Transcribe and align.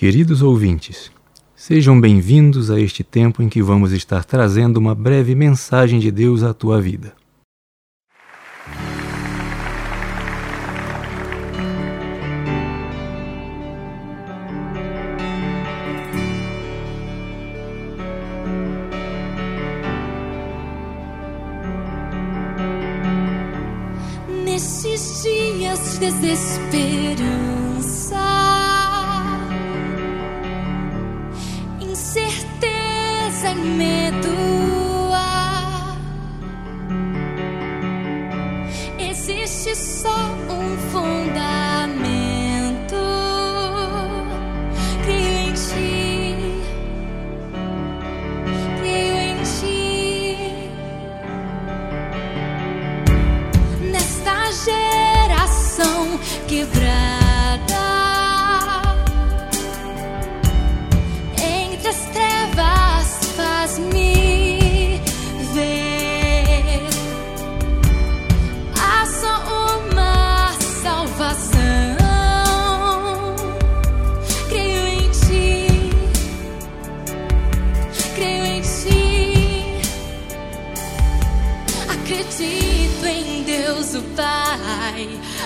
Queridos 0.00 0.40
ouvintes, 0.40 1.12
Sejam 1.54 2.00
bem-vindos 2.00 2.70
a 2.70 2.80
este 2.80 3.04
tempo 3.04 3.42
em 3.42 3.50
que 3.50 3.62
vamos 3.62 3.92
estar 3.92 4.24
trazendo 4.24 4.78
uma 4.78 4.94
breve 4.94 5.34
mensagem 5.34 6.00
de 6.00 6.10
Deus 6.10 6.42
à 6.42 6.54
tua 6.54 6.80
vida. 6.80 7.12
Nesses 24.46 25.22
dias 25.22 25.98
de 25.98 26.10
desesperança 26.10 27.50
sem 33.50 33.56
medo. 33.56 34.28
Existe 38.98 39.74
só 39.74 40.36
um 40.48 40.76
fundamento. 40.90 42.10
Creio 45.02 45.38
em 45.38 45.52
ti, 45.52 46.36
creio 48.80 49.16
em 49.16 49.42
ti. 49.42 50.36
Nesta 53.90 54.52
geração 54.52 56.18
quebrada. 56.46 57.29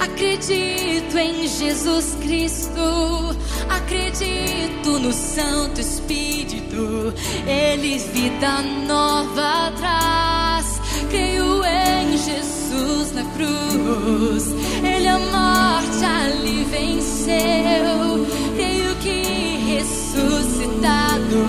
Acredito 0.00 1.16
em 1.16 1.48
Jesus 1.48 2.16
Cristo, 2.20 3.36
acredito 3.68 4.98
no 4.98 5.12
Santo 5.12 5.80
Espírito, 5.80 7.14
Ele 7.46 7.98
vida 7.98 8.62
nova 8.86 9.72
traz. 9.78 10.80
Creio 11.08 11.64
em 11.64 12.16
Jesus 12.18 13.12
na 13.14 13.24
cruz, 13.32 14.54
Ele 14.84 15.08
a 15.08 15.18
morte 15.18 16.04
ali 16.04 16.64
venceu. 16.64 18.26
Creio 18.56 18.94
que 18.96 19.56
ressuscitado 19.66 21.46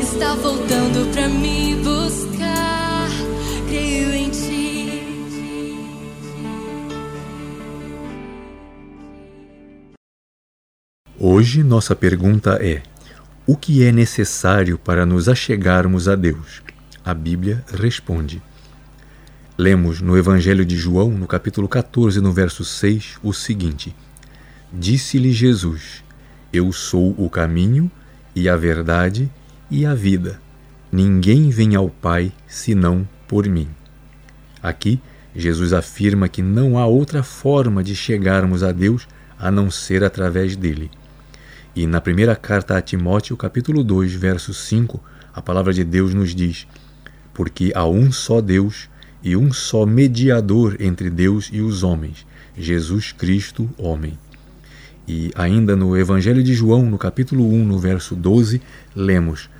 está 0.00 0.34
voltando 0.34 1.10
para 1.12 1.28
me 1.28 1.65
Hoje 11.28 11.64
nossa 11.64 11.96
pergunta 11.96 12.52
é: 12.64 12.84
o 13.44 13.56
que 13.56 13.82
é 13.82 13.90
necessário 13.90 14.78
para 14.78 15.04
nos 15.04 15.28
achegarmos 15.28 16.06
a 16.06 16.14
Deus? 16.14 16.62
A 17.04 17.12
Bíblia 17.12 17.64
responde. 17.66 18.40
Lemos 19.58 20.00
no 20.00 20.16
Evangelho 20.16 20.64
de 20.64 20.76
João, 20.76 21.10
no 21.10 21.26
capítulo 21.26 21.66
14, 21.66 22.20
no 22.20 22.32
verso 22.32 22.64
6, 22.64 23.18
o 23.24 23.32
seguinte: 23.32 23.92
Disse-lhe 24.72 25.32
Jesus: 25.32 26.04
Eu 26.52 26.70
sou 26.70 27.12
o 27.18 27.28
caminho 27.28 27.90
e 28.32 28.48
a 28.48 28.56
verdade 28.56 29.28
e 29.68 29.84
a 29.84 29.96
vida. 29.96 30.40
Ninguém 30.92 31.50
vem 31.50 31.74
ao 31.74 31.90
Pai 31.90 32.32
senão 32.46 33.04
por 33.26 33.48
mim. 33.48 33.66
Aqui, 34.62 35.00
Jesus 35.34 35.72
afirma 35.72 36.28
que 36.28 36.40
não 36.40 36.78
há 36.78 36.86
outra 36.86 37.24
forma 37.24 37.82
de 37.82 37.96
chegarmos 37.96 38.62
a 38.62 38.70
Deus 38.70 39.08
a 39.36 39.50
não 39.50 39.72
ser 39.72 40.04
através 40.04 40.54
dele. 40.54 40.88
E 41.76 41.86
na 41.86 42.00
primeira 42.00 42.34
carta 42.34 42.74
a 42.78 42.80
Timóteo, 42.80 43.36
capítulo 43.36 43.84
2, 43.84 44.14
verso 44.14 44.54
5, 44.54 44.98
a 45.34 45.42
palavra 45.42 45.74
de 45.74 45.84
Deus 45.84 46.14
nos 46.14 46.34
diz: 46.34 46.66
Porque 47.34 47.70
há 47.74 47.84
um 47.84 48.10
só 48.10 48.40
Deus 48.40 48.88
e 49.22 49.36
um 49.36 49.52
só 49.52 49.84
mediador 49.84 50.78
entre 50.80 51.10
Deus 51.10 51.50
e 51.52 51.60
os 51.60 51.82
homens, 51.82 52.26
Jesus 52.56 53.12
Cristo, 53.12 53.68
homem. 53.76 54.18
E 55.06 55.30
ainda 55.34 55.76
no 55.76 55.94
Evangelho 55.94 56.42
de 56.42 56.54
João, 56.54 56.86
no 56.86 56.96
capítulo 56.96 57.46
1, 57.46 57.66
no 57.66 57.78
verso 57.78 58.16
12, 58.16 58.62
lemos: 58.94 59.50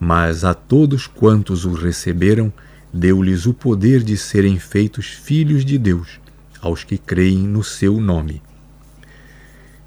Mas 0.00 0.42
a 0.42 0.54
todos 0.54 1.06
quantos 1.06 1.64
o 1.64 1.74
receberam, 1.74 2.52
deu-lhes 2.92 3.46
o 3.46 3.54
poder 3.54 4.02
de 4.02 4.16
serem 4.16 4.58
feitos 4.58 5.06
filhos 5.06 5.64
de 5.64 5.78
Deus, 5.78 6.18
aos 6.60 6.82
que 6.82 6.98
creem 6.98 7.46
no 7.46 7.62
seu 7.62 8.00
nome. 8.00 8.42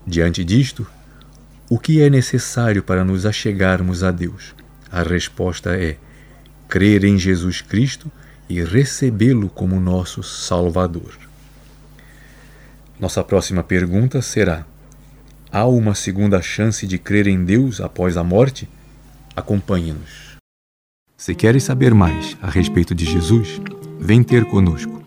Diante 0.07 0.41
disto, 0.41 0.87
o 1.67 1.79
que 1.79 1.99
é 1.99 2.09
necessário 2.11 2.83
para 2.83 3.03
nos 3.03 3.25
achegarmos 3.25 4.03
a 4.03 4.11
Deus? 4.11 4.53
A 4.91 5.01
resposta 5.01 5.75
é 5.75 5.97
crer 6.69 7.03
em 7.03 7.17
Jesus 7.17 7.59
Cristo 7.61 8.11
e 8.47 8.63
recebê-lo 8.63 9.49
como 9.49 9.79
nosso 9.79 10.21
Salvador. 10.21 11.17
Nossa 12.99 13.23
próxima 13.23 13.63
pergunta 13.63 14.21
será: 14.21 14.63
há 15.51 15.65
uma 15.65 15.95
segunda 15.95 16.39
chance 16.39 16.85
de 16.85 16.99
crer 16.99 17.25
em 17.25 17.43
Deus 17.43 17.81
após 17.81 18.15
a 18.15 18.23
morte? 18.23 18.69
Acompanhe-nos. 19.35 20.37
Se 21.17 21.33
queres 21.33 21.63
saber 21.63 21.95
mais 21.95 22.37
a 22.43 22.49
respeito 22.49 22.93
de 22.93 23.05
Jesus, 23.05 23.59
vem 23.99 24.21
ter 24.21 24.45
conosco. 24.45 25.03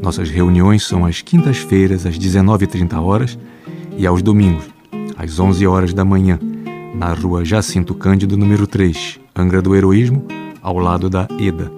Nossas 0.00 0.30
reuniões 0.30 0.86
são 0.86 1.04
às 1.04 1.22
quintas-feiras 1.22 2.06
às 2.06 2.16
19h30 2.16 3.36
e 3.96 4.06
aos 4.06 4.22
domingos 4.22 4.77
às 5.18 5.40
11 5.40 5.66
horas 5.66 5.92
da 5.92 6.04
manhã, 6.04 6.38
na 6.94 7.12
rua 7.12 7.44
Jacinto 7.44 7.92
Cândido, 7.92 8.36
número 8.36 8.68
3, 8.68 9.18
Angra 9.34 9.60
do 9.60 9.74
Heroísmo, 9.74 10.24
ao 10.62 10.78
lado 10.78 11.10
da 11.10 11.26
EDA. 11.38 11.72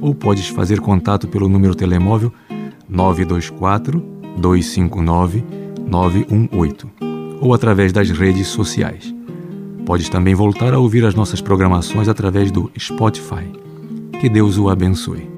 Ou 0.00 0.14
podes 0.14 0.48
fazer 0.48 0.80
contato 0.80 1.28
pelo 1.28 1.48
número 1.48 1.74
telemóvel 1.74 2.32
924 2.88 4.02
259 4.38 5.44
918 5.86 6.88
ou 7.40 7.52
através 7.52 7.92
das 7.92 8.10
redes 8.10 8.48
sociais. 8.48 9.14
Podes 9.84 10.08
também 10.08 10.34
voltar 10.34 10.72
a 10.72 10.78
ouvir 10.78 11.04
as 11.04 11.14
nossas 11.14 11.40
programações 11.40 12.08
através 12.08 12.50
do 12.50 12.70
Spotify. 12.78 13.50
Que 14.20 14.28
Deus 14.28 14.58
o 14.58 14.68
abençoe. 14.68 15.37